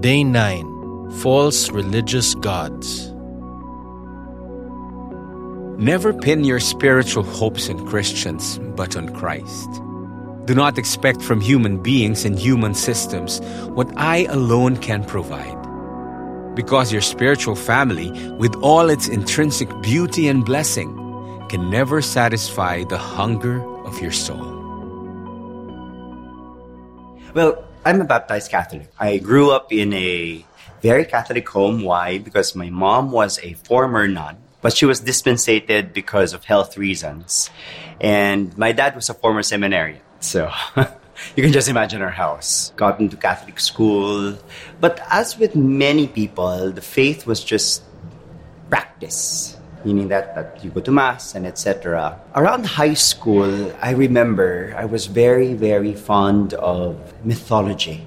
[0.00, 3.12] Day 9 False Religious Gods.
[5.76, 9.68] Never pin your spiritual hopes in Christians, but on Christ.
[10.46, 13.40] Do not expect from human beings and human systems
[13.74, 15.58] what I alone can provide.
[16.54, 20.96] Because your spiritual family, with all its intrinsic beauty and blessing,
[21.50, 24.56] can never satisfy the hunger of your soul.
[27.34, 28.92] Well, I'm a baptized Catholic.
[28.98, 30.44] I grew up in a
[30.82, 31.82] very Catholic home.
[31.82, 32.18] Why?
[32.18, 37.48] Because my mom was a former nun, but she was dispensated because of health reasons.
[37.98, 40.00] And my dad was a former seminarian.
[40.20, 40.52] So
[41.36, 42.72] you can just imagine our house.
[42.76, 44.36] Got into Catholic school.
[44.78, 47.82] But as with many people, the faith was just
[48.68, 52.18] practice meaning that, that you go to mass and etc.
[52.34, 58.06] Around high school, I remember I was very, very fond of mythology,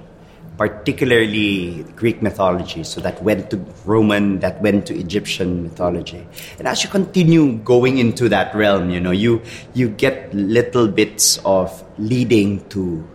[0.56, 2.84] particularly Greek mythology.
[2.84, 6.26] So that went to Roman, that went to Egyptian mythology.
[6.58, 9.42] And as you continue going into that realm, you know, you
[9.74, 13.06] you get little bits of leading to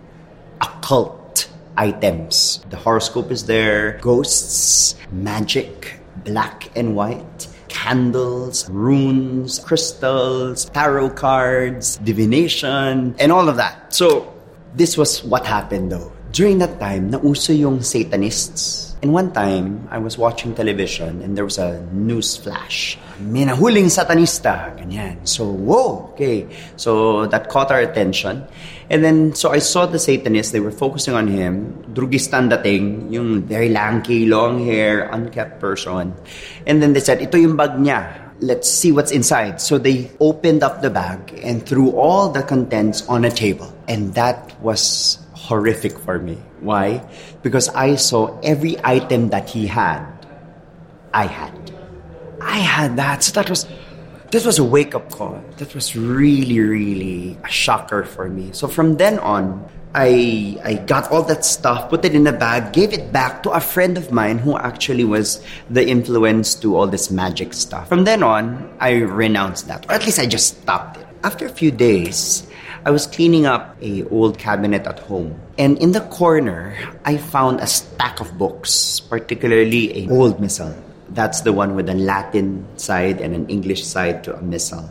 [0.62, 2.60] occult items.
[2.70, 7.48] The horoscope is there, ghosts, magic, black and white
[7.90, 13.90] candles, runes, crystals, tarot cards, divination, and all of that.
[13.90, 14.30] So,
[14.78, 16.14] this was what happened though.
[16.32, 18.94] During that time, nauso yung Satanists.
[19.02, 23.00] And one time, I was watching television and there was a news flash.
[23.18, 24.78] May nahuling Satanista.
[25.24, 26.48] So, whoa, okay.
[26.76, 28.48] So, that caught our attention.
[28.90, 31.78] And then, so I saw the Satanists, they were focusing on him.
[31.94, 36.14] Drugistan dating, yung very lanky, long hair, unkept person.
[36.66, 38.34] And then they said, ito yung bag niya.
[38.42, 39.62] Let's see what's inside.
[39.62, 43.70] So they opened up the bag and threw all the contents on a table.
[43.88, 46.38] And that was horrific for me.
[46.62, 47.06] Why?
[47.44, 50.02] Because I saw every item that he had,
[51.14, 51.54] I had.
[52.42, 53.24] I had that.
[53.24, 53.68] So that was
[54.32, 55.44] this was a wake up call.
[55.58, 58.52] That was really, really a shocker for me.
[58.54, 62.74] So from then on, I I got all that stuff, put it in a bag,
[62.74, 66.86] gave it back to a friend of mine who actually was the influence to all
[66.86, 67.90] this magic stuff.
[67.90, 71.08] From then on, I renounced that, or at least I just stopped it.
[71.24, 72.46] After a few days,
[72.86, 77.60] I was cleaning up a old cabinet at home, and in the corner, I found
[77.60, 80.72] a stack of books, particularly a old missal
[81.12, 84.90] that's the one with a Latin side and an English side to a missal.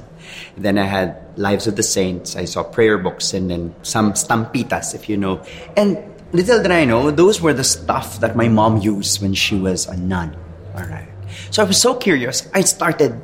[0.57, 2.37] Then I had Lives of the Saints.
[2.37, 5.43] I saw prayer books and then some stampitas, if you know.
[5.77, 5.99] And
[6.33, 9.87] little did I know, those were the stuff that my mom used when she was
[9.87, 10.37] a nun.
[10.75, 11.09] All right.
[11.51, 12.49] So I was so curious.
[12.55, 13.21] I started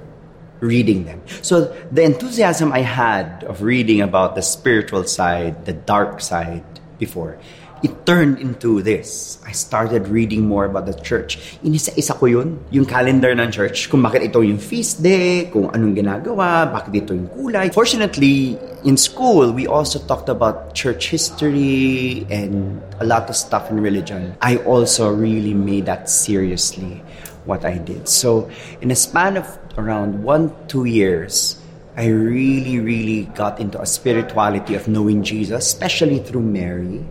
[0.61, 1.21] reading them.
[1.43, 6.65] So the enthusiasm I had of reading about the spiritual side, the dark side
[6.99, 7.38] before,
[7.84, 9.37] it turned into this.
[9.45, 11.37] I started reading more about the church.
[11.61, 15.93] Inisa-isa ko yun, yung calendar ng church, kung bakit ito yung feast day, kung anong
[15.93, 17.69] ginagawa, bakit ito yung kulay.
[17.69, 18.56] Fortunately,
[18.89, 24.33] in school, we also talked about church history and a lot of stuff in religion.
[24.41, 27.05] I also really made that seriously,
[27.44, 28.09] what I did.
[28.09, 28.49] So,
[28.81, 29.44] in a span of
[29.77, 31.61] around one, two years,
[32.00, 37.05] I really, really got into a spirituality of knowing Jesus, especially through Mary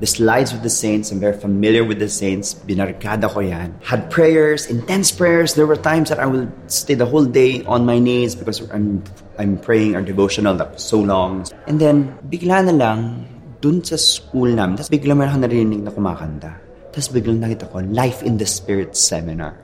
[0.00, 1.12] the slides with the saints.
[1.12, 2.56] I'm very familiar with the saints.
[2.56, 3.76] Binarkada ko yan.
[3.84, 5.54] Had prayers, intense prayers.
[5.54, 9.04] There were times that I would stay the whole day on my knees because I'm
[9.36, 11.46] I'm praying our devotional was so long.
[11.68, 13.28] And then, bigla na lang,
[13.60, 16.56] dun sa school namin, tapos bigla mo lang narinig na kumakanta.
[16.92, 19.56] Tapos bigla nakita ko, Life in the Spirit Seminar.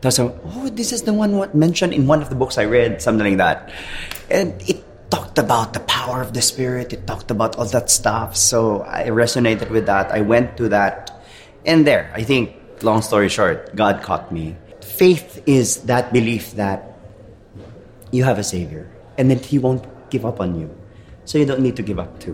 [0.00, 3.00] Tapos, oh, this is the one what mentioned in one of the books I read,
[3.00, 3.72] something like that.
[4.28, 4.80] And it
[5.12, 6.96] talked about the power of the spirit.
[6.96, 8.34] It talked about all that stuff.
[8.34, 10.10] So I resonated with that.
[10.10, 11.12] I went to that.
[11.68, 14.56] And there, I think, long story short, God caught me.
[14.80, 16.96] Faith is that belief that
[18.10, 20.72] you have a Savior and that He won't give up on you.
[21.28, 22.32] So you don't need to give up too.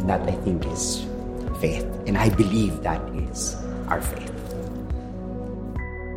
[0.00, 1.04] And that, I think, is
[1.60, 1.84] faith.
[2.08, 3.54] And I believe that is
[3.92, 4.32] our faith.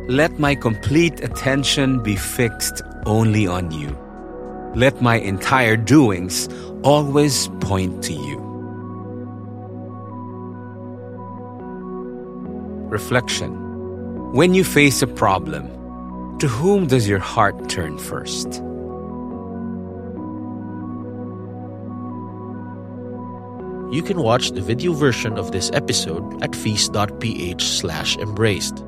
[0.08, 3.92] Let my complete attention be fixed only on you.
[4.74, 6.48] Let my entire doings
[6.82, 8.38] always point to you.
[12.88, 13.52] Reflection
[14.32, 15.68] When you face a problem,
[16.38, 18.62] to whom does your heart turn first?
[23.92, 28.82] You can watch the video version of this episode at feast.ph slash embraced.